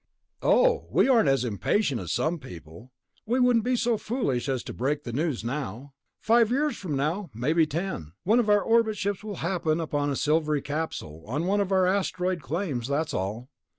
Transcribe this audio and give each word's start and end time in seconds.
"Oh, 0.41 0.87
we 0.89 1.07
aren't 1.07 1.29
as 1.29 1.45
impatient 1.45 2.01
as 2.01 2.11
some 2.11 2.39
people. 2.39 2.91
We 3.27 3.39
wouldn't 3.39 3.63
be 3.63 3.75
so 3.75 3.97
foolish 3.99 4.49
as 4.49 4.63
to 4.63 4.73
break 4.73 5.03
the 5.03 5.13
news 5.13 5.43
now. 5.43 5.93
Five 6.19 6.49
years 6.49 6.75
from 6.75 6.95
now, 6.95 7.29
maybe 7.35 7.67
ten 7.67 7.83
years, 7.83 8.05
one 8.23 8.39
of 8.39 8.49
our 8.49 8.63
orbit 8.63 8.97
ships 8.97 9.23
will 9.23 9.35
happen 9.45 9.79
upon 9.79 10.09
a 10.09 10.15
silvery 10.15 10.63
capsule 10.63 11.23
on 11.27 11.45
one 11.45 11.61
of 11.61 11.71
our 11.71 11.85
asteroid 11.85 12.41
claims, 12.41 12.87
that's 12.87 13.13
all. 13.13 13.51